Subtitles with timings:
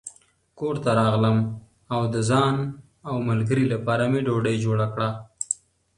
[0.59, 1.37] کور ته راغلم
[1.93, 2.55] او د ځان
[3.09, 5.09] او ملګري لپاره مې ډوډۍ جوړه کړه.